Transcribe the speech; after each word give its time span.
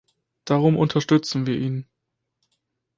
Darum 0.45 0.77
unterstützen 0.77 1.45
wir 1.45 1.59
ihn. 1.59 1.85